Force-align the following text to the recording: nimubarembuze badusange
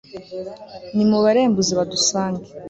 nimubarembuze 0.95 1.71
badusange 1.79 2.43